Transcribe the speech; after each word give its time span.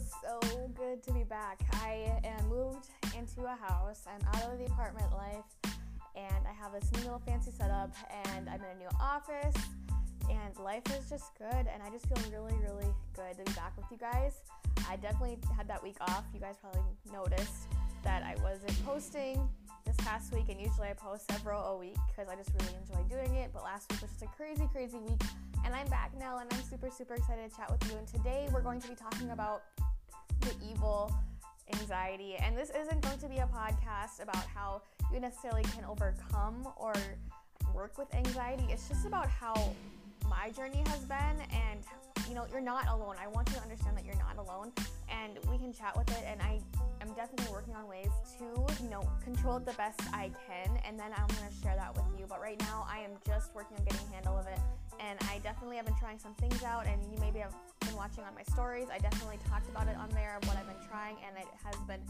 feels 0.00 0.14
so 0.22 0.70
good 0.76 1.02
to 1.02 1.12
be 1.12 1.24
back. 1.24 1.60
I 1.82 2.20
am 2.24 2.48
moved 2.48 2.88
into 3.16 3.44
a 3.44 3.56
house. 3.56 4.04
I'm 4.06 4.26
out 4.34 4.52
of 4.52 4.58
the 4.58 4.66
apartment 4.66 5.12
life 5.12 5.74
and 6.16 6.46
I 6.46 6.52
have 6.52 6.72
this 6.72 6.90
new 6.92 7.00
little 7.00 7.22
fancy 7.26 7.50
setup 7.50 7.94
and 8.26 8.48
I'm 8.48 8.60
in 8.60 8.76
a 8.76 8.78
new 8.78 8.88
office 9.00 9.54
and 10.28 10.56
life 10.58 10.82
is 10.96 11.08
just 11.08 11.36
good 11.38 11.66
and 11.72 11.82
I 11.82 11.90
just 11.90 12.06
feel 12.06 12.32
really, 12.32 12.54
really 12.62 12.92
good 13.14 13.36
to 13.38 13.44
be 13.44 13.52
back 13.56 13.76
with 13.76 13.86
you 13.90 13.98
guys. 13.98 14.40
I 14.88 14.96
definitely 14.96 15.38
had 15.56 15.68
that 15.68 15.82
week 15.82 15.96
off. 16.00 16.24
You 16.32 16.40
guys 16.40 16.56
probably 16.60 16.82
noticed 17.12 17.68
that 18.02 18.22
I 18.22 18.36
wasn't 18.42 18.84
posting 18.84 19.48
this 19.84 19.96
past 19.98 20.32
week 20.32 20.46
and 20.48 20.60
usually 20.60 20.88
I 20.88 20.94
post 20.94 21.30
several 21.30 21.62
a 21.74 21.76
week 21.76 21.96
because 22.08 22.30
I 22.30 22.36
just 22.36 22.50
really 22.60 22.74
enjoy 22.80 23.02
doing 23.14 23.34
it. 23.36 23.50
But 23.52 23.64
last 23.64 23.90
week 23.90 24.02
was 24.02 24.10
just 24.10 24.22
a 24.22 24.26
crazy, 24.26 24.68
crazy 24.72 24.98
week 24.98 25.20
and 25.64 25.74
I'm 25.74 25.88
back 25.88 26.12
now 26.18 26.38
and 26.38 26.52
I'm 26.52 26.62
super, 26.62 26.90
super 26.90 27.14
excited 27.14 27.50
to 27.50 27.56
chat 27.56 27.70
with 27.70 27.90
you. 27.90 27.98
And 27.98 28.06
today 28.06 28.48
we're 28.52 28.62
going 28.62 28.80
to 28.80 28.88
be 28.88 28.94
talking 28.94 29.30
about 29.30 29.62
the 30.40 30.54
evil 30.70 31.12
anxiety. 31.74 32.36
And 32.36 32.56
this 32.56 32.70
isn't 32.70 33.00
going 33.02 33.18
to 33.18 33.28
be 33.28 33.36
a 33.36 33.48
podcast 33.54 34.22
about 34.22 34.44
how 34.54 34.82
you 35.12 35.20
necessarily 35.20 35.62
can 35.62 35.84
overcome 35.84 36.68
or 36.76 36.94
work 37.74 37.98
with 37.98 38.12
anxiety. 38.14 38.66
It's 38.70 38.88
just 38.88 39.06
about 39.06 39.28
how 39.28 39.54
my 40.30 40.48
journey 40.50 40.82
has 40.86 41.04
been 41.04 41.36
and 41.50 41.82
you 42.28 42.36
know 42.36 42.46
you're 42.52 42.60
not 42.62 42.86
alone. 42.86 43.16
I 43.20 43.26
want 43.26 43.48
you 43.48 43.56
to 43.56 43.62
understand 43.62 43.98
that 43.98 44.06
you're 44.06 44.22
not 44.22 44.38
alone 44.38 44.70
and 45.10 45.36
we 45.50 45.58
can 45.58 45.72
chat 45.72 45.96
with 45.98 46.08
it 46.10 46.24
and 46.24 46.40
i 46.40 46.60
am 47.02 47.08
definitely 47.14 47.50
working 47.52 47.74
on 47.74 47.88
ways 47.88 48.10
to 48.38 48.44
you 48.82 48.88
know 48.88 49.02
control 49.24 49.56
it 49.56 49.66
the 49.66 49.72
best 49.72 50.00
i 50.12 50.30
can 50.46 50.70
and 50.86 50.98
then 50.98 51.10
i'm 51.16 51.26
going 51.26 51.50
to 51.50 51.56
share 51.60 51.74
that 51.74 51.92
with 51.94 52.06
you. 52.16 52.26
But 52.28 52.40
right 52.40 52.58
now 52.60 52.86
i 52.88 53.00
am 53.00 53.10
just 53.26 53.52
working 53.54 53.76
on 53.76 53.84
getting 53.84 54.06
a 54.08 54.14
handle 54.14 54.38
of 54.38 54.46
it 54.46 54.60
and 55.00 55.18
i 55.28 55.38
definitely 55.38 55.76
have 55.76 55.86
been 55.86 55.98
trying 55.98 56.18
some 56.18 56.34
things 56.34 56.62
out 56.62 56.86
and 56.86 57.02
you 57.10 57.18
maybe 57.18 57.40
have 57.40 57.54
been 57.80 57.96
watching 57.96 58.22
on 58.22 58.34
my 58.34 58.44
stories. 58.54 58.86
I 58.92 58.98
definitely 58.98 59.38
talked 59.50 59.68
about 59.68 59.88
it 59.88 59.96
on 59.96 60.08
there 60.10 60.38
what 60.44 60.56
i've 60.56 60.66
been 60.66 60.88
trying 60.88 61.16
and 61.26 61.36
it 61.36 61.48
has 61.64 61.74
been 61.88 62.00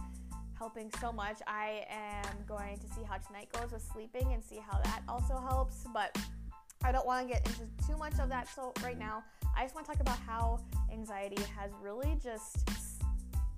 helping 0.58 0.90
so 1.00 1.10
much. 1.10 1.38
I 1.46 1.86
am 1.88 2.36
going 2.46 2.76
to 2.76 2.86
see 2.94 3.00
how 3.08 3.16
tonight 3.16 3.48
goes 3.50 3.72
with 3.72 3.82
sleeping 3.94 4.34
and 4.34 4.44
see 4.44 4.60
how 4.60 4.78
that 4.84 5.00
also 5.08 5.40
helps 5.40 5.86
but 5.94 6.14
I 6.82 6.92
don't 6.92 7.06
want 7.06 7.28
to 7.28 7.32
get 7.32 7.46
into 7.46 7.68
too 7.86 7.96
much 7.98 8.18
of 8.18 8.30
that 8.30 8.48
so 8.48 8.72
right 8.82 8.98
now. 8.98 9.22
I 9.56 9.64
just 9.64 9.74
want 9.74 9.86
to 9.86 9.92
talk 9.92 10.00
about 10.00 10.18
how 10.18 10.60
anxiety 10.90 11.42
has 11.56 11.70
really 11.82 12.18
just 12.22 12.68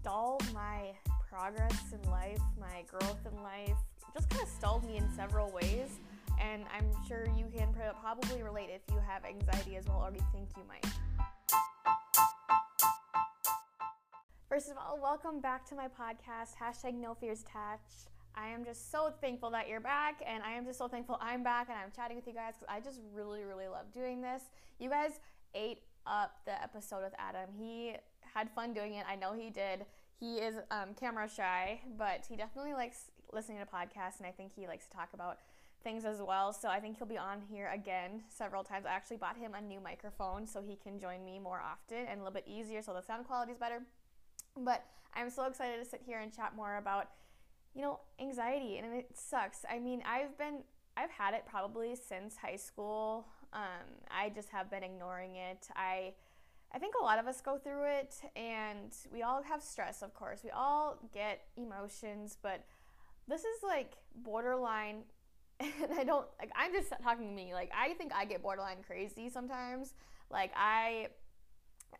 stalled 0.00 0.42
my 0.52 0.90
progress 1.30 1.92
in 1.92 2.10
life, 2.10 2.40
my 2.58 2.82
growth 2.88 3.20
in 3.30 3.42
life, 3.42 3.78
just 4.12 4.28
kind 4.28 4.42
of 4.42 4.48
stalled 4.48 4.84
me 4.84 4.96
in 4.96 5.08
several 5.14 5.50
ways. 5.52 6.00
And 6.40 6.64
I'm 6.76 6.90
sure 7.06 7.26
you 7.36 7.46
can 7.56 7.68
probably 8.00 8.42
relate 8.42 8.70
if 8.70 8.82
you 8.92 9.00
have 9.06 9.24
anxiety 9.24 9.76
as 9.76 9.86
well 9.86 10.02
or 10.04 10.10
you 10.12 10.24
think 10.32 10.48
you 10.56 10.64
might. 10.68 10.84
First 14.48 14.68
of 14.70 14.76
all, 14.76 14.98
welcome 15.00 15.40
back 15.40 15.64
to 15.68 15.76
my 15.76 15.86
podcast, 15.86 16.56
hashtag 16.60 16.94
no 16.94 17.14
fears 17.14 17.42
attached. 17.42 18.11
I 18.34 18.48
am 18.48 18.64
just 18.64 18.90
so 18.90 19.12
thankful 19.20 19.50
that 19.50 19.68
you're 19.68 19.80
back, 19.80 20.22
and 20.26 20.42
I 20.42 20.52
am 20.52 20.64
just 20.64 20.78
so 20.78 20.88
thankful 20.88 21.18
I'm 21.20 21.42
back 21.42 21.68
and 21.68 21.78
I'm 21.78 21.90
chatting 21.94 22.16
with 22.16 22.26
you 22.26 22.32
guys 22.32 22.54
because 22.58 22.74
I 22.74 22.80
just 22.80 23.00
really, 23.14 23.44
really 23.44 23.68
love 23.68 23.92
doing 23.92 24.22
this. 24.22 24.42
You 24.78 24.88
guys 24.88 25.20
ate 25.54 25.82
up 26.06 26.40
the 26.46 26.62
episode 26.62 27.02
with 27.02 27.14
Adam. 27.18 27.50
He 27.58 27.94
had 28.34 28.50
fun 28.50 28.72
doing 28.72 28.94
it. 28.94 29.04
I 29.08 29.16
know 29.16 29.34
he 29.34 29.50
did. 29.50 29.84
He 30.18 30.36
is 30.36 30.56
um, 30.70 30.94
camera 30.98 31.28
shy, 31.28 31.80
but 31.98 32.24
he 32.28 32.36
definitely 32.36 32.72
likes 32.72 33.10
listening 33.32 33.58
to 33.58 33.66
podcasts, 33.66 34.18
and 34.18 34.26
I 34.26 34.30
think 34.30 34.52
he 34.54 34.66
likes 34.66 34.86
to 34.86 34.96
talk 34.96 35.10
about 35.12 35.38
things 35.82 36.04
as 36.04 36.22
well. 36.22 36.52
So 36.52 36.68
I 36.68 36.80
think 36.80 36.96
he'll 36.96 37.06
be 37.06 37.18
on 37.18 37.42
here 37.50 37.70
again 37.74 38.22
several 38.28 38.62
times. 38.64 38.86
I 38.86 38.92
actually 38.92 39.16
bought 39.16 39.36
him 39.36 39.52
a 39.54 39.60
new 39.60 39.80
microphone 39.80 40.46
so 40.46 40.62
he 40.62 40.76
can 40.76 40.98
join 40.98 41.24
me 41.24 41.38
more 41.38 41.60
often 41.60 42.06
and 42.06 42.20
a 42.20 42.22
little 42.22 42.32
bit 42.32 42.46
easier, 42.46 42.82
so 42.82 42.94
the 42.94 43.02
sound 43.02 43.26
quality 43.26 43.52
is 43.52 43.58
better. 43.58 43.80
But 44.56 44.84
I'm 45.14 45.28
so 45.28 45.44
excited 45.44 45.82
to 45.82 45.84
sit 45.84 46.02
here 46.06 46.20
and 46.20 46.34
chat 46.34 46.54
more 46.56 46.76
about 46.76 47.08
you 47.74 47.82
know, 47.82 48.00
anxiety, 48.20 48.78
and 48.78 48.94
it 48.94 49.08
sucks. 49.14 49.64
I 49.70 49.78
mean, 49.78 50.02
I've 50.06 50.36
been, 50.38 50.58
I've 50.96 51.10
had 51.10 51.34
it 51.34 51.44
probably 51.48 51.96
since 51.96 52.36
high 52.36 52.56
school. 52.56 53.26
Um, 53.52 54.00
I 54.10 54.30
just 54.30 54.50
have 54.50 54.70
been 54.70 54.82
ignoring 54.82 55.36
it. 55.36 55.68
I, 55.74 56.12
I 56.74 56.78
think 56.78 56.94
a 57.00 57.02
lot 57.02 57.18
of 57.18 57.26
us 57.26 57.40
go 57.40 57.58
through 57.58 57.84
it, 57.84 58.14
and 58.36 58.92
we 59.12 59.22
all 59.22 59.42
have 59.42 59.62
stress, 59.62 60.02
of 60.02 60.14
course. 60.14 60.40
We 60.44 60.50
all 60.50 60.98
get 61.12 61.40
emotions, 61.56 62.36
but 62.42 62.64
this 63.28 63.42
is 63.42 63.62
like 63.62 63.92
borderline. 64.14 65.02
And 65.60 65.92
I 65.96 66.02
don't 66.02 66.26
like. 66.40 66.50
I'm 66.56 66.72
just 66.72 66.92
talking 67.02 67.28
to 67.28 67.32
me. 67.32 67.54
Like 67.54 67.70
I 67.76 67.94
think 67.94 68.12
I 68.12 68.24
get 68.24 68.42
borderline 68.42 68.78
crazy 68.84 69.28
sometimes. 69.28 69.94
Like 70.28 70.50
I 70.56 71.08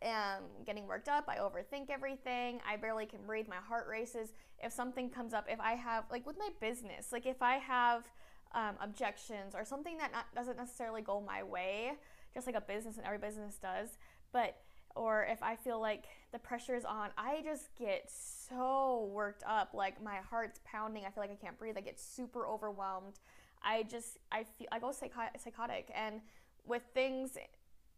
am 0.00 0.42
getting 0.64 0.86
worked 0.86 1.08
up. 1.08 1.28
I 1.28 1.36
overthink 1.36 1.90
everything. 1.90 2.60
I 2.68 2.76
barely 2.76 3.06
can 3.06 3.20
breathe. 3.26 3.48
My 3.48 3.56
heart 3.56 3.86
races. 3.88 4.32
If 4.62 4.72
something 4.72 5.10
comes 5.10 5.34
up, 5.34 5.46
if 5.48 5.60
I 5.60 5.72
have, 5.72 6.04
like 6.10 6.26
with 6.26 6.38
my 6.38 6.48
business, 6.60 7.12
like 7.12 7.26
if 7.26 7.42
I 7.42 7.56
have 7.56 8.08
um, 8.54 8.76
objections 8.80 9.54
or 9.54 9.64
something 9.64 9.98
that 9.98 10.12
not, 10.12 10.26
doesn't 10.34 10.56
necessarily 10.56 11.02
go 11.02 11.20
my 11.20 11.42
way, 11.42 11.92
just 12.34 12.46
like 12.46 12.56
a 12.56 12.60
business 12.60 12.96
and 12.96 13.06
every 13.06 13.18
business 13.18 13.56
does, 13.56 13.98
but 14.32 14.56
or 14.94 15.26
if 15.30 15.42
I 15.42 15.56
feel 15.56 15.80
like 15.80 16.04
the 16.32 16.38
pressure 16.38 16.74
is 16.74 16.84
on, 16.84 17.10
I 17.16 17.40
just 17.44 17.74
get 17.78 18.10
so 18.10 19.08
worked 19.12 19.42
up. 19.46 19.70
Like 19.72 20.02
my 20.02 20.16
heart's 20.16 20.60
pounding. 20.64 21.04
I 21.04 21.10
feel 21.10 21.22
like 21.22 21.30
I 21.30 21.42
can't 21.42 21.58
breathe. 21.58 21.76
I 21.78 21.80
get 21.80 21.98
super 21.98 22.46
overwhelmed. 22.46 23.18
I 23.64 23.84
just 23.84 24.18
I 24.30 24.44
feel 24.58 24.68
I 24.70 24.78
go 24.78 24.92
psychotic 24.92 25.90
and 25.94 26.20
with 26.66 26.82
things 26.94 27.36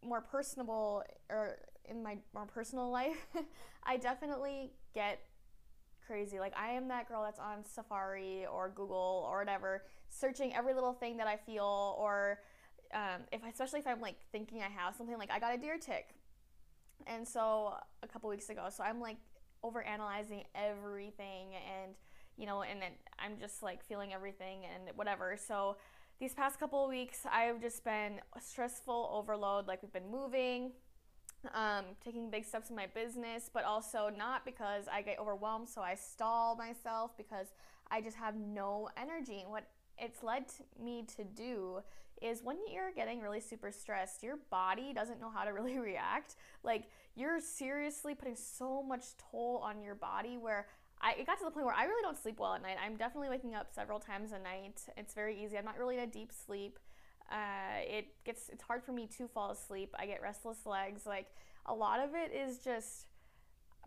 more 0.04 0.20
personable 0.20 1.03
or 1.31 1.59
in 1.87 2.03
my 2.03 2.19
more 2.34 2.47
personal 2.47 2.91
life, 2.91 3.26
I 3.84 3.97
definitely 3.97 4.72
get 4.94 5.20
crazy. 6.06 6.38
Like 6.38 6.54
I 6.56 6.72
am 6.72 6.88
that 6.88 7.09
girl 7.09 7.22
that's 7.22 7.38
on 7.38 7.65
Safari 7.65 8.47
or 8.47 8.70
Google 8.75 9.26
or 9.28 9.38
whatever, 9.38 9.84
searching 10.09 10.54
every 10.54 10.75
little 10.75 10.92
thing 10.92 11.16
that 11.19 11.26
I 11.26 11.37
feel 11.37 11.97
or 11.98 12.41
um, 12.94 13.22
if 13.32 13.41
especially 13.44 13.81
if 13.81 13.87
I'm 13.87 14.00
like 14.00 14.16
thinking 14.31 14.62
I 14.62 14.69
have 14.69 14.94
something 14.94 15.19
like 15.19 15.31
I 15.31 15.38
got 15.38 15.54
a 15.54 15.59
deer 15.59 15.78
tick. 15.78 16.15
And 17.06 17.26
so 17.26 17.75
a 18.03 18.06
couple 18.06 18.31
weeks 18.31 18.48
ago, 18.50 18.69
so 18.71 18.84
I'm 18.84 19.00
like 19.00 19.16
over 19.62 19.82
analyzing 19.82 20.44
everything 20.54 21.48
and 21.54 21.94
you 22.36 22.47
know, 22.47 22.62
and 22.62 22.82
then 22.82 22.91
I'm 23.19 23.38
just 23.38 23.62
like 23.62 23.84
feeling 23.84 24.12
everything 24.12 24.62
and 24.65 24.97
whatever. 24.97 25.36
So 25.36 25.76
these 26.20 26.34
past 26.34 26.60
couple 26.60 26.82
of 26.82 26.88
weeks, 26.88 27.20
I've 27.30 27.60
just 27.60 27.84
been 27.84 28.20
a 28.36 28.41
stressful 28.41 29.10
overload. 29.12 29.66
Like 29.66 29.82
we've 29.82 29.92
been 29.92 30.10
moving, 30.10 30.72
um, 31.52 31.84
taking 32.04 32.30
big 32.30 32.44
steps 32.44 32.70
in 32.70 32.76
my 32.76 32.86
business, 32.86 33.50
but 33.52 33.64
also 33.64 34.10
not 34.16 34.44
because 34.44 34.84
I 34.91 35.03
get 35.03 35.19
overwhelmed, 35.19 35.69
so 35.69 35.80
I 35.80 35.94
stall 35.94 36.56
myself 36.56 37.16
because 37.16 37.48
I 37.91 38.00
just 38.00 38.16
have 38.16 38.36
no 38.36 38.88
energy. 38.97 39.41
And 39.41 39.50
what 39.50 39.64
it's 39.98 40.22
led 40.22 40.44
me 40.82 41.04
to 41.16 41.24
do 41.24 41.80
is 42.22 42.42
when 42.42 42.56
you're 42.72 42.92
getting 42.92 43.20
really 43.20 43.41
super 43.41 43.70
stressed, 43.70 44.22
your 44.22 44.38
body 44.50 44.92
doesn't 44.94 45.20
know 45.20 45.30
how 45.30 45.44
to 45.44 45.53
really 45.53 45.78
react. 45.78 46.36
Like 46.62 46.84
you're 47.16 47.41
seriously 47.41 48.14
putting 48.14 48.36
so 48.36 48.82
much 48.82 49.04
toll 49.30 49.60
on 49.62 49.82
your 49.82 49.94
body 49.94 50.36
where 50.36 50.66
I, 51.00 51.12
it 51.19 51.27
got 51.27 51.38
to 51.38 51.44
the 51.44 51.50
point 51.50 51.66
where 51.66 51.75
I 51.75 51.84
really 51.84 52.03
don't 52.03 52.21
sleep 52.21 52.41
well 52.41 52.55
at 52.55 52.62
night. 52.62 52.77
I'm 52.84 52.97
definitely 52.97 53.28
waking 53.28 53.55
up 53.55 53.69
several 53.75 53.99
times 53.99 54.32
a 54.32 54.38
night. 54.38 54.81
It's 54.97 55.15
very 55.15 55.43
easy. 55.43 55.59
I'm 55.59 55.65
not 55.65 55.78
really 55.78 55.97
in 55.97 56.03
a 56.03 56.06
deep 56.06 56.32
sleep. 56.32 56.78
Uh, 57.31 57.81
it 57.81 58.06
gets 58.25 58.49
it's 58.49 58.62
hard 58.62 58.82
for 58.82 58.93
me 58.93 59.09
to 59.19 59.27
fall 59.28 59.50
asleep. 59.50 59.94
I 59.99 60.06
get 60.06 60.22
restless 60.22 60.66
legs. 60.66 61.06
Like 61.06 61.27
a 61.66 61.75
lot 61.75 62.00
of 62.00 62.10
it 62.15 62.33
is 62.34 62.59
just 62.59 63.06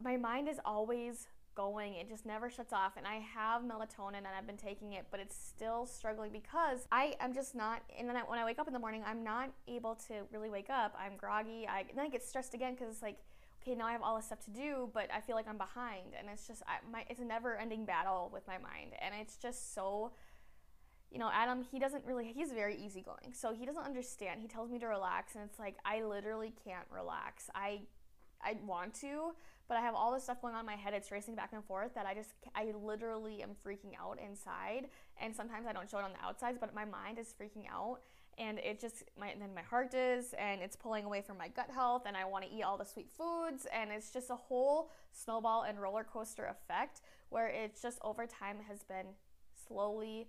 my 0.01 0.17
mind 0.17 0.47
is 0.47 0.59
always 0.65 1.27
going. 1.55 1.95
It 1.95 2.07
just 2.07 2.25
never 2.25 2.49
shuts 2.49 2.71
off. 2.71 2.93
And 2.97 3.07
I 3.07 3.15
have 3.15 3.63
melatonin 3.63 4.17
and 4.17 4.27
I've 4.37 4.45
been 4.45 4.57
taking 4.57 4.93
it, 4.93 5.07
but 5.09 5.19
it's 5.19 5.35
still 5.35 5.85
struggling 5.85 6.31
because 6.31 6.87
I 6.91 7.15
am 7.19 7.33
just 7.33 7.55
not. 7.55 7.81
And 7.97 8.07
then 8.07 8.15
I, 8.15 8.21
when 8.21 8.37
I 8.37 8.45
wake 8.45 8.59
up 8.59 8.67
in 8.67 8.73
the 8.73 8.79
morning, 8.79 9.03
I'm 9.05 9.23
not 9.23 9.51
able 9.67 9.95
to 10.07 10.13
really 10.31 10.49
wake 10.49 10.69
up. 10.69 10.95
I'm 10.99 11.17
groggy. 11.17 11.67
I 11.67 11.85
then 11.95 12.05
I 12.05 12.09
get 12.09 12.23
stressed 12.23 12.53
again 12.53 12.75
because 12.75 12.93
it's 12.93 13.01
like. 13.01 13.17
Okay, 13.67 13.75
now 13.75 13.85
I 13.85 13.91
have 13.91 14.01
all 14.01 14.15
this 14.15 14.27
stuff 14.27 14.39
to 14.45 14.51
do, 14.51 14.89
but 14.93 15.09
I 15.13 15.19
feel 15.19 15.35
like 15.35 15.45
I'm 15.45 15.57
behind, 15.57 16.13
and 16.17 16.29
it's 16.31 16.47
just 16.47 16.63
I, 16.67 16.77
my 16.89 17.03
it's 17.09 17.19
a 17.19 17.25
never-ending 17.25 17.83
battle 17.83 18.29
with 18.33 18.47
my 18.47 18.57
mind, 18.57 18.93
and 19.01 19.13
it's 19.19 19.35
just 19.35 19.73
so 19.75 20.13
you 21.11 21.19
know, 21.19 21.29
Adam, 21.33 21.65
he 21.71 21.79
doesn't 21.79 22.05
really, 22.05 22.33
he's 22.33 22.51
very 22.51 22.75
easygoing. 22.75 23.31
So 23.33 23.53
he 23.53 23.65
doesn't 23.65 23.83
understand. 23.83 24.41
He 24.41 24.47
tells 24.47 24.69
me 24.69 24.77
to 24.79 24.87
relax, 24.87 25.35
and 25.35 25.43
it's 25.49 25.57
like, 25.57 25.75
I 25.85 26.03
literally 26.03 26.53
can't 26.65 26.85
relax. 26.93 27.49
I, 27.55 27.81
I 28.41 28.57
want 28.65 28.93
to, 28.95 29.31
but 29.69 29.77
I 29.77 29.81
have 29.81 29.95
all 29.95 30.13
this 30.13 30.23
stuff 30.23 30.41
going 30.41 30.53
on 30.53 30.61
in 30.61 30.65
my 30.65 30.75
head. 30.75 30.93
It's 30.93 31.09
racing 31.09 31.35
back 31.35 31.51
and 31.53 31.63
forth 31.63 31.93
that 31.95 32.05
I 32.05 32.13
just, 32.13 32.31
I 32.55 32.73
literally 32.77 33.41
am 33.41 33.51
freaking 33.65 33.93
out 33.99 34.19
inside. 34.19 34.89
And 35.21 35.35
sometimes 35.35 35.67
I 35.67 35.73
don't 35.73 35.89
show 35.89 35.99
it 35.99 36.03
on 36.03 36.11
the 36.11 36.25
outsides, 36.25 36.57
but 36.59 36.73
my 36.73 36.85
mind 36.85 37.17
is 37.19 37.33
freaking 37.39 37.65
out. 37.71 37.99
And 38.37 38.59
it 38.59 38.79
just, 38.79 39.03
my, 39.19 39.33
then 39.39 39.55
my 39.55 39.63
heart 39.63 39.95
is, 39.95 40.35
and 40.37 40.61
it's 40.61 40.75
pulling 40.75 41.05
away 41.05 41.21
from 41.21 41.39
my 41.39 41.47
gut 41.47 41.71
health, 41.73 42.03
and 42.05 42.15
I 42.15 42.23
want 42.25 42.45
to 42.45 42.51
eat 42.51 42.61
all 42.61 42.77
the 42.77 42.85
sweet 42.85 43.09
foods. 43.09 43.65
And 43.73 43.91
it's 43.91 44.11
just 44.11 44.29
a 44.29 44.35
whole 44.35 44.91
snowball 45.11 45.63
and 45.63 45.81
roller 45.81 46.03
coaster 46.03 46.45
effect 46.45 47.01
where 47.29 47.47
it's 47.47 47.81
just 47.81 47.97
over 48.03 48.27
time 48.27 48.57
has 48.67 48.83
been 48.83 49.07
slowly 49.67 50.27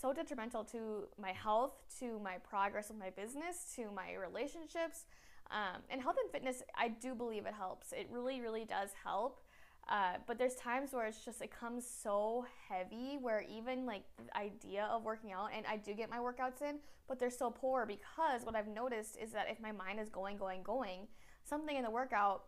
so 0.00 0.12
detrimental 0.12 0.64
to 0.64 1.04
my 1.20 1.32
health, 1.32 1.72
to 2.00 2.18
my 2.18 2.36
progress 2.38 2.88
with 2.88 2.98
my 2.98 3.10
business, 3.10 3.72
to 3.76 3.90
my 3.94 4.14
relationships. 4.14 5.06
Um, 5.50 5.82
and 5.90 6.00
health 6.02 6.16
and 6.20 6.30
fitness, 6.30 6.62
I 6.76 6.88
do 6.88 7.14
believe 7.14 7.46
it 7.46 7.54
helps. 7.54 7.92
It 7.92 8.08
really, 8.10 8.40
really 8.40 8.64
does 8.64 8.90
help. 9.04 9.40
Uh, 9.88 10.14
but 10.26 10.38
there's 10.38 10.54
times 10.54 10.92
where 10.92 11.06
it's 11.06 11.24
just 11.24 11.42
it 11.42 11.50
comes 11.50 11.86
so 11.86 12.46
heavy 12.68 13.18
where 13.20 13.44
even 13.50 13.84
like 13.84 14.02
the 14.16 14.36
idea 14.36 14.88
of 14.90 15.04
working 15.04 15.32
out 15.32 15.50
and 15.54 15.66
I 15.66 15.76
do 15.76 15.92
get 15.92 16.08
my 16.08 16.18
workouts 16.18 16.62
in, 16.62 16.76
but 17.06 17.18
they're 17.18 17.30
so 17.30 17.50
poor 17.50 17.84
because 17.84 18.44
what 18.44 18.56
I've 18.56 18.68
noticed 18.68 19.18
is 19.22 19.32
that 19.32 19.46
if 19.50 19.60
my 19.60 19.72
mind 19.72 20.00
is 20.00 20.08
going, 20.08 20.38
going, 20.38 20.62
going, 20.62 21.06
something 21.44 21.76
in 21.76 21.82
the 21.82 21.90
workout 21.90 22.44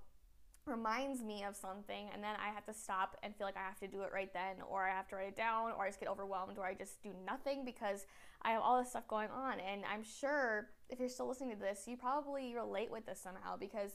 reminds 0.65 1.23
me 1.23 1.45
of 1.45 1.55
something 1.55 2.09
and 2.13 2.25
then 2.25 2.35
I 2.41 2.53
have 2.53 2.65
to 2.67 2.75
stop 2.75 3.17
and 3.23 3.35
feel 3.37 3.47
like 3.47 3.57
I 3.57 3.63
have 3.63 3.79
to 3.81 3.87
do 3.87 4.03
it 4.03 4.11
right 4.13 4.33
then 4.33 4.57
or 4.69 4.85
I 4.85 4.91
have 4.91 5.07
to 5.09 5.17
write 5.17 5.29
it 5.29 5.37
down 5.37 5.73
or 5.77 5.85
I 5.85 5.89
just 5.89 6.01
get 6.01 6.09
overwhelmed 6.09 6.59
or 6.59 6.65
I 6.65 6.75
just 6.75 7.03
do 7.03 7.11
nothing 7.25 7.65
because 7.65 8.07
I 8.43 8.53
have 8.53 8.63
all 8.63 8.79
this 8.79 8.91
stuff 8.91 9.07
going 9.09 9.29
on. 9.31 9.61
And 9.61 9.83
I'm 9.93 10.03
sure 10.03 10.69
if 10.89 10.99
you're 10.99 11.09
still 11.09 11.29
listening 11.29 11.51
to 11.51 11.61
this 11.61 11.85
you 11.87 11.97
probably 11.97 12.55
relate 12.55 12.91
with 12.91 13.07
this 13.07 13.21
somehow 13.21 13.57
because 13.57 13.93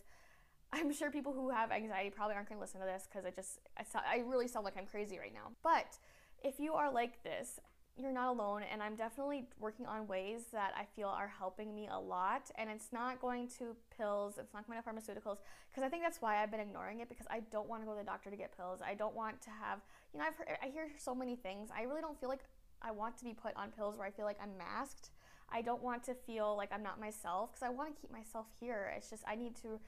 I'm 0.74 0.94
sure 0.94 1.12
people 1.12 1.34
who 1.34 1.50
have 1.50 1.72
anxiety 1.72 2.10
probably 2.10 2.36
aren't 2.36 2.50
going 2.50 2.58
to 2.58 2.62
listen 2.62 2.80
to 2.80 2.86
this 2.86 3.08
because 3.10 3.26
I 3.26 3.32
just 3.32 3.60
I, 3.78 4.18
I 4.18 4.24
really 4.26 4.48
sound 4.48 4.66
like 4.66 4.78
I'm 4.78 4.86
crazy 4.86 5.18
right 5.20 5.34
now. 5.34 5.52
But 5.64 5.98
if 6.44 6.60
you 6.60 6.74
are 6.74 6.92
like 6.92 7.24
this 7.24 7.60
you're 7.98 8.12
not 8.12 8.30
alone 8.30 8.64
and 8.72 8.82
i'm 8.82 8.96
definitely 8.96 9.46
working 9.60 9.86
on 9.86 10.08
ways 10.08 10.46
that 10.52 10.72
i 10.78 10.86
feel 10.96 11.10
are 11.10 11.32
helping 11.38 11.76
me 11.76 11.88
a 11.92 12.00
lot 12.00 12.50
and 12.56 12.70
it's 12.70 12.88
not 12.94 13.20
going 13.20 13.48
to 13.48 13.76
pills 13.96 14.38
it's 14.38 14.54
not 14.54 14.66
going 14.66 14.82
to 14.82 14.88
pharmaceuticals 14.88 15.38
because 15.70 15.84
i 15.84 15.90
think 15.90 16.02
that's 16.02 16.22
why 16.22 16.42
i've 16.42 16.50
been 16.50 16.60
ignoring 16.60 17.02
it 17.02 17.10
because 17.10 17.26
i 17.30 17.42
don't 17.52 17.68
want 17.68 17.82
to 17.82 17.86
go 17.86 17.92
to 17.92 18.00
the 18.00 18.06
doctor 18.06 18.30
to 18.30 18.38
get 18.38 18.56
pills. 18.56 18.80
I 18.86 18.94
don't 18.94 19.16
want 19.16 19.42
to 19.42 19.50
have 19.50 19.80
you 20.14 20.20
know 20.20 20.26
i've 20.26 20.36
heard, 20.36 20.48
i 20.64 20.68
hear 20.68 20.88
so 20.98 21.14
many 21.14 21.36
things. 21.36 21.70
I 21.76 21.84
really 21.84 22.02
don't 22.02 22.20
feel 22.20 22.30
like 22.30 22.44
i 22.82 22.92
want 22.92 23.18
to 23.18 23.26
be 23.26 23.34
put 23.34 23.56
on 23.56 23.72
pills 23.72 23.98
where 23.98 24.08
i 24.08 24.12
feel 24.12 24.26
like 24.26 24.38
i'm 24.42 24.58
masked. 24.58 25.10
I 25.54 25.62
don't 25.62 25.84
want 25.84 26.04
to 26.06 26.14
feel 26.14 26.56
like 26.56 26.70
i'm 26.72 26.84
not 26.84 27.00
myself 27.00 27.52
because 27.52 27.64
i 27.64 27.70
want 27.70 27.94
to 27.94 28.02
keep 28.02 28.12
myself 28.12 28.46
here. 28.60 28.94
It's 28.96 29.10
just 29.10 29.24
i 29.28 29.36
need 29.36 29.56
to 29.58 29.80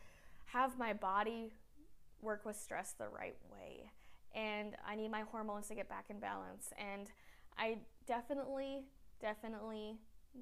have 0.46 0.78
my 0.78 0.94
body 0.94 1.54
work 2.22 2.46
with 2.46 2.56
stress 2.56 2.94
the 2.98 3.08
right 3.08 3.38
way 3.52 3.92
and 4.34 4.76
i 4.88 4.96
need 4.96 5.10
my 5.10 5.22
hormones 5.22 5.68
to 5.68 5.76
get 5.76 5.90
back 5.90 6.06
in 6.10 6.20
balance 6.20 6.72
and 6.78 7.10
I 7.58 7.78
definitely, 8.08 8.82
definitely 9.20 9.98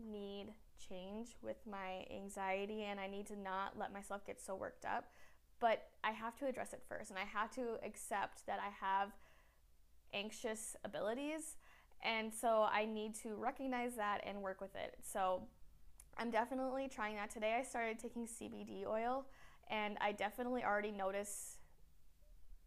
need 0.10 0.48
change 0.90 1.36
with 1.42 1.58
my 1.70 2.06
anxiety 2.16 2.84
and 2.84 3.00
I 3.00 3.08
need 3.08 3.28
to 3.28 3.40
not 3.40 3.78
let 3.78 3.94
myself 3.94 4.26
get 4.26 4.42
so 4.42 4.56
worked 4.56 4.86
up. 4.86 5.06
But 5.60 5.90
I 6.04 6.12
have 6.12 6.36
to 6.38 6.48
address 6.48 6.74
it 6.74 6.82
first 6.88 7.12
and 7.12 7.20
I 7.20 7.26
have 7.26 7.52
to 7.52 7.78
accept 7.86 8.46
that 8.48 8.60
I 8.60 8.86
have 8.86 9.12
anxious 10.14 10.76
abilities. 10.84 11.58
And 12.04 12.34
so 12.34 12.68
I 12.72 12.86
need 12.86 13.14
to 13.16 13.36
recognize 13.36 13.96
that 13.96 14.22
and 14.26 14.42
work 14.42 14.60
with 14.60 14.76
it. 14.76 14.98
So 15.04 15.44
I'm 16.18 16.32
definitely 16.32 16.88
trying 16.88 17.16
that. 17.16 17.30
Today 17.30 17.58
I 17.60 17.64
started 17.64 18.00
taking 18.00 18.26
CBD 18.26 18.88
oil 18.88 19.26
and 19.72 19.98
I 20.02 20.12
definitely 20.12 20.64
already 20.64 20.92
notice 20.92 21.58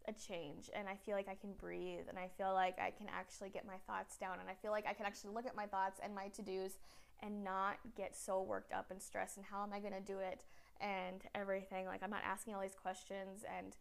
a 0.09 0.13
change 0.13 0.71
and 0.75 0.89
I 0.89 0.97
feel 0.97 1.15
like 1.15 1.29
I 1.29 1.35
can 1.35 1.53
breathe 1.53 2.09
and 2.09 2.19
I 2.19 2.29
feel 2.37 2.53
like 2.53 2.79
I 2.79 2.91
can 2.91 3.07
actually 3.15 3.51
get 3.51 3.67
my 3.67 3.77
thoughts 3.87 4.17
down 4.17 4.39
and 4.41 4.49
I 4.49 4.55
feel 4.55 4.71
like 4.71 4.87
I 4.89 4.93
can 4.93 5.07
actually 5.07 5.33
look 5.33 5.47
at 5.47 5.55
my 5.55 5.67
thoughts 5.67 6.01
and 6.03 6.15
my 6.15 6.29
to-dos 6.29 6.79
and 7.23 7.45
not 7.45 7.77
get 7.97 8.17
so 8.17 8.43
worked 8.43 8.73
up 8.73 8.91
and 8.91 9.01
stressed 9.01 9.37
and 9.37 9.47
how 9.47 9.63
am 9.63 9.73
I 9.73 9.81
going 9.81 9.95
to 9.95 10.01
do 10.01 10.19
it 10.19 10.45
and 10.81 11.23
everything. 11.35 11.87
Like 11.87 12.03
I'm 12.03 12.11
not 12.11 12.23
asking 12.25 12.55
all 12.55 12.61
these 12.61 12.75
questions 12.75 13.45
and 13.59 13.77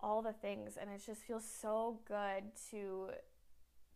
all 0.00 0.22
the 0.22 0.32
things 0.32 0.76
and 0.80 0.90
it 0.90 1.02
just 1.04 1.22
feels 1.22 1.44
so 1.44 2.00
good 2.06 2.44
to 2.70 3.10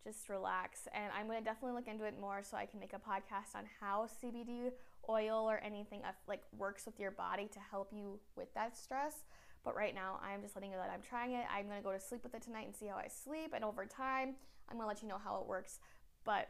just 0.05 0.29
relax. 0.29 0.87
And 0.93 1.11
I'm 1.17 1.27
going 1.27 1.39
to 1.39 1.43
definitely 1.43 1.75
look 1.75 1.87
into 1.87 2.05
it 2.05 2.15
more 2.19 2.41
so 2.43 2.55
I 2.55 2.65
can 2.65 2.79
make 2.79 2.93
a 2.93 2.97
podcast 2.97 3.55
on 3.55 3.63
how 3.79 4.07
CBD 4.23 4.71
oil 5.07 5.49
or 5.49 5.57
anything 5.63 6.01
like 6.27 6.41
works 6.57 6.85
with 6.85 6.99
your 6.99 7.11
body 7.11 7.47
to 7.53 7.59
help 7.71 7.91
you 7.93 8.19
with 8.35 8.53
that 8.53 8.77
stress 8.77 9.23
but 9.63 9.75
right 9.75 9.93
now, 9.93 10.19
I'm 10.23 10.41
just 10.41 10.55
letting 10.55 10.71
you 10.71 10.77
know 10.77 10.83
that 10.83 10.91
I'm 10.91 11.01
trying 11.01 11.33
it. 11.33 11.45
I'm 11.53 11.67
to 11.77 11.83
go 11.83 11.91
to 11.91 11.99
sleep 11.99 12.23
with 12.23 12.33
it 12.33 12.41
tonight 12.41 12.65
and 12.65 12.75
see 12.75 12.87
how 12.87 12.95
I 12.95 13.07
sleep. 13.07 13.51
And 13.53 13.63
over 13.63 13.85
time, 13.85 14.35
I'm 14.69 14.77
to 14.85 14.87
let 14.87 15.01
you 15.01 15.07
know 15.07 15.19
how 15.23 15.39
it 15.41 15.47
works. 15.47 15.79
But 16.23 16.49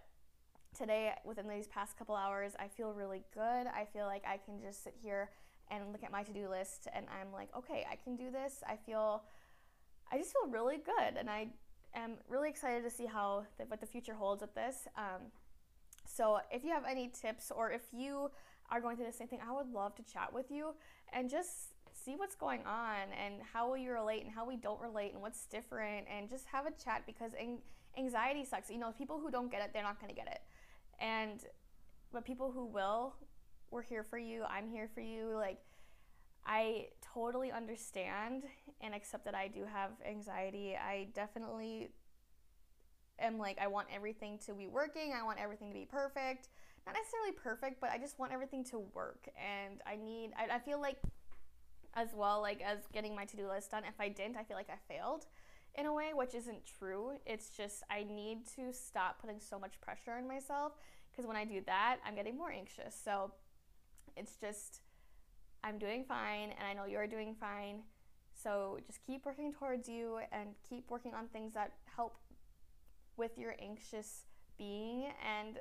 today, 0.77 1.13
within 1.25 1.47
these 1.47 1.67
past 1.67 1.97
couple 1.97 2.15
hours, 2.15 2.53
I 2.59 2.67
feel 2.67 2.93
really 2.93 3.23
good. 3.33 3.67
I 3.67 3.87
feel 3.91 4.05
like 4.05 4.23
I 4.27 4.37
can 4.37 4.61
just 4.61 4.83
sit 4.83 4.93
here 5.01 5.31
and 5.71 5.91
look 5.91 6.03
at 6.03 6.11
my 6.11 6.23
to 6.23 6.33
do 6.33 6.49
list 6.49 6.87
and 6.93 7.05
I'm 7.09 7.31
like, 7.31 7.49
okay, 7.55 7.85
I 7.91 7.95
can 7.95 8.15
do 8.15 8.31
this. 8.31 8.63
I 8.67 8.75
feel, 8.75 9.23
I 10.11 10.17
just 10.17 10.33
feel 10.33 10.49
really 10.49 10.77
good. 10.77 11.17
And 11.17 11.29
I 11.29 11.47
am 11.95 12.13
really 12.27 12.49
excited 12.49 12.83
to 12.83 12.89
see 12.89 13.05
how, 13.05 13.45
the, 13.57 13.65
what 13.65 13.79
the 13.79 13.85
future 13.87 14.13
holds 14.13 14.41
with 14.41 14.53
this. 14.55 14.87
Um, 14.97 15.31
so 16.09 16.39
if 16.51 16.63
you 16.63 16.71
have 16.71 16.83
any 16.89 17.07
tips 17.07 17.51
or 17.55 17.71
if 17.71 17.83
you 17.91 18.31
are 18.71 18.81
going 18.81 18.97
through 18.97 19.05
the 19.05 19.13
same 19.13 19.27
thing, 19.27 19.39
I 19.47 19.51
would 19.51 19.71
love 19.71 19.95
to 19.95 20.03
chat 20.03 20.33
with 20.33 20.49
you 20.49 20.73
and 21.13 21.29
just 21.29 21.75
see 21.93 22.15
what's 22.15 22.35
going 22.35 22.61
on 22.65 23.09
and 23.23 23.35
how 23.53 23.71
we 23.71 23.87
relate 23.87 24.23
and 24.23 24.31
how 24.33 24.45
we 24.45 24.55
don't 24.55 24.81
relate 24.81 25.13
and 25.13 25.21
what's 25.21 25.45
different 25.45 26.07
and 26.09 26.27
just 26.29 26.45
have 26.47 26.65
a 26.65 26.71
chat 26.71 27.03
because 27.05 27.33
anxiety 27.97 28.43
sucks. 28.43 28.69
You 28.69 28.79
know, 28.79 28.91
people 28.97 29.19
who 29.19 29.29
don't 29.29 29.51
get 29.51 29.61
it, 29.61 29.71
they're 29.71 29.83
not 29.83 29.99
going 30.01 30.09
to 30.09 30.15
get 30.15 30.27
it. 30.27 30.41
And 30.99 31.41
but 32.11 32.25
people 32.25 32.51
who 32.51 32.65
will, 32.65 33.13
we're 33.69 33.83
here 33.83 34.03
for 34.03 34.17
you. 34.17 34.43
I'm 34.49 34.67
here 34.67 34.89
for 34.93 35.01
you. 35.01 35.33
Like 35.35 35.59
I 36.45 36.87
totally 37.13 37.51
understand 37.51 38.43
and 38.81 38.95
accept 38.95 39.25
that 39.25 39.35
I 39.35 39.47
do 39.47 39.63
have 39.71 39.91
anxiety. 40.07 40.75
I 40.75 41.09
definitely 41.13 41.89
am 43.21 43.37
like 43.37 43.57
I 43.59 43.67
want 43.67 43.87
everything 43.93 44.39
to 44.45 44.53
be 44.53 44.67
working. 44.67 45.13
I 45.13 45.23
want 45.23 45.39
everything 45.39 45.69
to 45.69 45.73
be 45.73 45.85
perfect. 45.85 46.49
Not 46.85 46.95
necessarily 46.95 47.31
perfect, 47.31 47.81
but 47.81 47.91
I 47.91 47.97
just 47.97 48.19
want 48.19 48.31
everything 48.31 48.63
to 48.65 48.79
work. 48.79 49.27
And 49.37 49.81
I 49.85 49.95
need 49.95 50.31
I, 50.37 50.55
I 50.55 50.59
feel 50.59 50.81
like 50.81 50.97
as 51.95 52.09
well 52.15 52.41
like 52.41 52.61
as 52.61 52.79
getting 52.93 53.15
my 53.15 53.25
to-do 53.25 53.47
list 53.47 53.71
done 53.71 53.83
if 53.87 53.99
i 53.99 54.07
didn't 54.07 54.37
i 54.37 54.43
feel 54.43 54.57
like 54.57 54.69
i 54.69 54.93
failed 54.93 55.25
in 55.75 55.85
a 55.85 55.93
way 55.93 56.11
which 56.13 56.35
isn't 56.35 56.59
true 56.65 57.11
it's 57.25 57.49
just 57.49 57.83
i 57.89 58.03
need 58.03 58.45
to 58.45 58.71
stop 58.71 59.19
putting 59.19 59.39
so 59.39 59.59
much 59.59 59.79
pressure 59.81 60.11
on 60.11 60.27
myself 60.27 60.73
because 61.11 61.25
when 61.25 61.35
i 61.35 61.43
do 61.43 61.61
that 61.65 61.97
i'm 62.05 62.15
getting 62.15 62.37
more 62.37 62.51
anxious 62.51 62.95
so 63.03 63.31
it's 64.15 64.35
just 64.35 64.81
i'm 65.63 65.77
doing 65.77 66.03
fine 66.03 66.49
and 66.57 66.67
i 66.69 66.73
know 66.73 66.85
you're 66.85 67.07
doing 67.07 67.35
fine 67.39 67.81
so 68.33 68.79
just 68.85 68.99
keep 69.05 69.25
working 69.25 69.51
towards 69.51 69.89
you 69.89 70.19
and 70.31 70.49
keep 70.67 70.89
working 70.89 71.13
on 71.13 71.27
things 71.27 71.53
that 71.53 71.73
help 71.95 72.17
with 73.19 73.37
your 73.37 73.55
anxious 73.61 74.25
being 74.57 75.11
and 75.23 75.59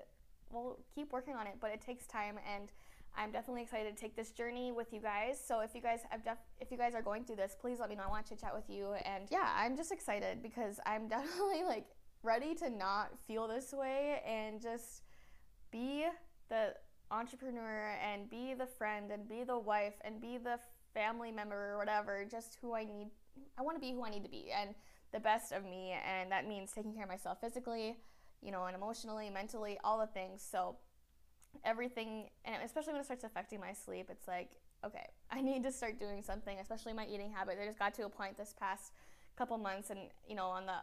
we'll 0.50 0.78
keep 0.94 1.12
working 1.12 1.34
on 1.34 1.46
it 1.46 1.56
but 1.60 1.70
it 1.70 1.80
takes 1.80 2.06
time 2.06 2.38
and 2.54 2.70
I'm 3.16 3.32
definitely 3.32 3.62
excited 3.62 3.96
to 3.96 4.00
take 4.00 4.14
this 4.14 4.30
journey 4.30 4.70
with 4.70 4.92
you 4.92 5.00
guys. 5.00 5.40
So 5.44 5.60
if 5.60 5.74
you 5.74 5.80
guys 5.80 6.00
have 6.08 6.24
def- 6.24 6.38
if 6.60 6.70
you 6.70 6.78
guys 6.78 6.94
are 6.94 7.02
going 7.02 7.24
through 7.24 7.36
this, 7.36 7.56
please 7.60 7.80
let 7.80 7.88
me 7.88 7.96
know. 7.96 8.04
I 8.06 8.08
want 8.08 8.26
to 8.26 8.36
chat 8.36 8.54
with 8.54 8.68
you. 8.68 8.94
And 9.04 9.24
yeah, 9.28 9.52
I'm 9.56 9.76
just 9.76 9.90
excited 9.90 10.40
because 10.40 10.78
I'm 10.86 11.08
definitely 11.16 11.64
like 11.64 11.86
ready 12.22 12.54
to 12.56 12.70
not 12.70 13.18
feel 13.26 13.48
this 13.48 13.72
way 13.72 14.22
and 14.24 14.60
just 14.60 15.02
be 15.72 16.06
the 16.48 16.74
entrepreneur 17.10 17.96
and 18.02 18.30
be 18.30 18.54
the 18.54 18.66
friend 18.66 19.10
and 19.10 19.28
be 19.28 19.42
the 19.42 19.58
wife 19.58 19.94
and 20.02 20.20
be 20.20 20.38
the 20.38 20.58
family 20.94 21.32
member 21.32 21.72
or 21.72 21.78
whatever, 21.78 22.24
just 22.30 22.58
who 22.60 22.74
I 22.74 22.84
need. 22.84 23.08
I 23.58 23.62
want 23.62 23.76
to 23.76 23.80
be 23.80 23.92
who 23.92 24.04
I 24.04 24.10
need 24.10 24.24
to 24.24 24.30
be 24.30 24.50
and 24.56 24.74
the 25.12 25.20
best 25.20 25.52
of 25.52 25.64
me. 25.64 25.94
And 26.06 26.30
that 26.32 26.46
means 26.46 26.72
taking 26.72 26.92
care 26.92 27.04
of 27.04 27.08
myself 27.08 27.38
physically, 27.40 27.96
you 28.42 28.52
know, 28.52 28.64
and 28.64 28.76
emotionally, 28.76 29.30
mentally, 29.30 29.78
all 29.84 29.98
the 29.98 30.06
things. 30.06 30.46
So 30.48 30.76
everything, 31.64 32.28
and 32.44 32.56
especially 32.64 32.92
when 32.92 33.00
it 33.00 33.04
starts 33.04 33.24
affecting 33.24 33.60
my 33.60 33.72
sleep, 33.72 34.08
it's 34.10 34.28
like, 34.28 34.50
okay, 34.84 35.08
I 35.30 35.40
need 35.40 35.62
to 35.64 35.72
start 35.72 35.98
doing 35.98 36.22
something, 36.22 36.58
especially 36.58 36.92
my 36.92 37.06
eating 37.06 37.32
habit. 37.32 37.58
I 37.60 37.66
just 37.66 37.78
got 37.78 37.94
to 37.94 38.04
a 38.04 38.08
point 38.08 38.36
this 38.36 38.54
past 38.58 38.92
couple 39.36 39.56
months, 39.58 39.90
and 39.90 40.00
you 40.26 40.34
know, 40.34 40.46
on 40.46 40.66
the 40.66 40.78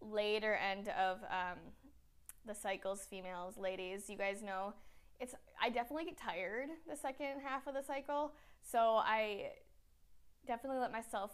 later 0.00 0.54
end 0.54 0.88
of 0.88 1.18
um, 1.24 1.58
the 2.46 2.54
cycles, 2.54 3.06
females, 3.08 3.56
ladies, 3.58 4.08
you 4.08 4.16
guys 4.16 4.42
know, 4.42 4.72
it's 5.20 5.34
I 5.60 5.70
definitely 5.70 6.04
get 6.06 6.18
tired 6.18 6.68
the 6.88 6.96
second 6.96 7.40
half 7.44 7.66
of 7.66 7.74
the 7.74 7.82
cycle, 7.82 8.32
so 8.62 8.96
I 8.96 9.50
definitely 10.46 10.80
let 10.80 10.92
myself 10.92 11.30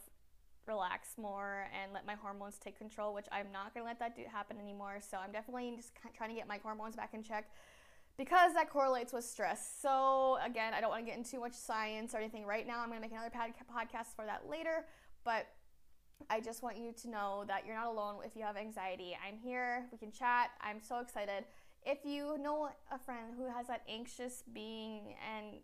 relax 0.68 1.16
more 1.16 1.66
and 1.72 1.92
let 1.92 2.06
my 2.06 2.14
hormones 2.14 2.58
take 2.58 2.78
control, 2.78 3.14
which 3.14 3.26
I'm 3.32 3.50
not 3.52 3.74
gonna 3.74 3.86
let 3.86 3.98
that 3.98 4.14
do 4.14 4.22
happen 4.30 4.58
anymore. 4.58 4.98
So 5.00 5.16
I'm 5.18 5.32
definitely 5.32 5.74
just 5.76 5.92
trying 6.16 6.30
to 6.30 6.36
get 6.36 6.46
my 6.46 6.58
hormones 6.62 6.94
back 6.94 7.14
in 7.14 7.22
check 7.22 7.50
because 8.18 8.52
that 8.54 8.68
correlates 8.68 9.12
with 9.12 9.24
stress. 9.24 9.78
So, 9.80 10.38
again, 10.44 10.74
I 10.74 10.80
don't 10.80 10.90
want 10.90 11.04
to 11.04 11.06
get 11.06 11.16
into 11.16 11.38
much 11.38 11.54
science 11.54 12.14
or 12.14 12.18
anything 12.18 12.44
right 12.44 12.66
now. 12.66 12.80
I'm 12.80 12.88
going 12.88 13.00
to 13.00 13.00
make 13.00 13.12
another 13.12 13.30
podcast 13.30 14.16
for 14.16 14.26
that 14.26 14.50
later, 14.50 14.84
but 15.24 15.46
I 16.28 16.40
just 16.40 16.64
want 16.64 16.76
you 16.76 16.92
to 17.00 17.08
know 17.08 17.44
that 17.46 17.64
you're 17.64 17.76
not 17.76 17.86
alone 17.86 18.16
if 18.26 18.34
you 18.34 18.42
have 18.42 18.56
anxiety. 18.56 19.16
I'm 19.24 19.38
here, 19.38 19.86
we 19.92 19.98
can 19.98 20.10
chat. 20.10 20.50
I'm 20.60 20.80
so 20.82 20.98
excited. 20.98 21.44
If 21.86 21.98
you 22.04 22.36
know 22.38 22.70
a 22.90 22.98
friend 22.98 23.34
who 23.36 23.48
has 23.48 23.68
that 23.68 23.82
anxious 23.88 24.42
being 24.52 25.14
and 25.32 25.60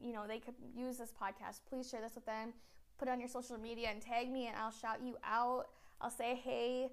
you 0.00 0.14
know, 0.14 0.26
they 0.26 0.38
could 0.38 0.54
use 0.74 0.96
this 0.96 1.12
podcast, 1.12 1.60
please 1.68 1.90
share 1.90 2.00
this 2.00 2.14
with 2.14 2.24
them. 2.24 2.54
Put 3.00 3.08
on 3.08 3.18
your 3.18 3.30
social 3.30 3.56
media 3.56 3.88
and 3.90 4.02
tag 4.02 4.30
me 4.30 4.48
and 4.48 4.56
I'll 4.58 4.70
shout 4.70 4.98
you 5.02 5.16
out. 5.24 5.68
I'll 6.02 6.10
say 6.10 6.34
hey, 6.34 6.90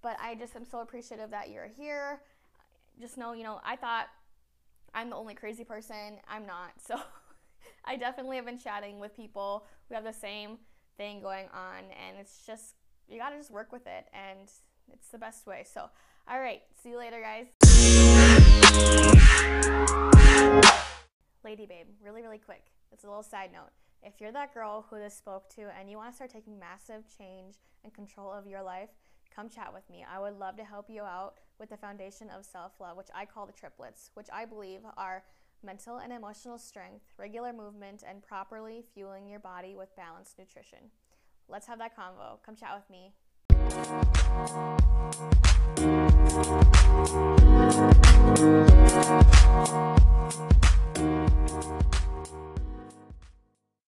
but 0.00 0.16
I 0.18 0.34
just 0.34 0.56
am 0.56 0.64
so 0.64 0.80
appreciative 0.80 1.28
that 1.32 1.50
you're 1.50 1.68
here. 1.68 2.22
Just 2.98 3.18
know, 3.18 3.34
you 3.34 3.44
know, 3.44 3.60
I 3.62 3.76
thought 3.76 4.06
I'm 4.94 5.10
the 5.10 5.16
only 5.16 5.34
crazy 5.34 5.64
person. 5.64 6.18
I'm 6.26 6.46
not. 6.46 6.70
So 6.86 6.98
I 7.84 7.96
definitely 7.96 8.36
have 8.36 8.46
been 8.46 8.58
chatting 8.58 9.00
with 9.00 9.14
people 9.14 9.66
We 9.90 9.96
have 9.96 10.04
the 10.04 10.14
same 10.14 10.56
thing 10.96 11.20
going 11.20 11.44
on, 11.52 11.84
and 12.08 12.16
it's 12.18 12.46
just, 12.46 12.76
you 13.06 13.18
gotta 13.18 13.36
just 13.36 13.50
work 13.50 13.70
with 13.70 13.86
it, 13.86 14.06
and 14.14 14.48
it's 14.90 15.08
the 15.08 15.18
best 15.18 15.46
way. 15.46 15.66
So, 15.70 15.90
all 16.26 16.40
right, 16.40 16.62
see 16.82 16.88
you 16.88 16.98
later, 16.98 17.20
guys. 17.20 17.48
Lady 21.44 21.66
Babe, 21.66 21.86
really, 22.02 22.22
really 22.22 22.38
quick. 22.38 22.64
It's 22.92 23.04
a 23.04 23.08
little 23.08 23.22
side 23.22 23.50
note. 23.52 23.72
If 24.02 24.20
you're 24.20 24.32
that 24.32 24.54
girl 24.54 24.86
who 24.88 24.98
this 24.98 25.14
spoke 25.14 25.48
to 25.56 25.68
and 25.78 25.90
you 25.90 25.98
want 25.98 26.10
to 26.10 26.16
start 26.16 26.30
taking 26.30 26.58
massive 26.58 27.04
change 27.18 27.56
and 27.84 27.92
control 27.92 28.32
of 28.32 28.46
your 28.46 28.62
life, 28.62 28.88
come 29.34 29.50
chat 29.50 29.72
with 29.72 29.88
me. 29.90 30.04
I 30.10 30.18
would 30.18 30.38
love 30.38 30.56
to 30.56 30.64
help 30.64 30.88
you 30.88 31.02
out 31.02 31.34
with 31.58 31.68
the 31.68 31.76
foundation 31.76 32.30
of 32.30 32.44
self 32.44 32.72
love, 32.80 32.96
which 32.96 33.08
I 33.14 33.26
call 33.26 33.46
the 33.46 33.52
triplets, 33.52 34.10
which 34.14 34.28
I 34.32 34.46
believe 34.46 34.80
are 34.96 35.22
mental 35.62 35.98
and 35.98 36.12
emotional 36.12 36.56
strength, 36.56 37.04
regular 37.18 37.52
movement, 37.52 38.02
and 38.08 38.22
properly 38.22 38.82
fueling 38.94 39.28
your 39.28 39.40
body 39.40 39.76
with 39.76 39.94
balanced 39.96 40.38
nutrition. 40.38 40.90
Let's 41.48 41.66
have 41.66 41.78
that 41.78 41.94
convo. 41.96 42.42
Come 42.44 42.56
chat 42.56 42.74
with 42.74 42.88
me. 42.88 43.12